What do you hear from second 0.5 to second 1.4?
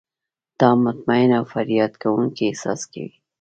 نا مطمئن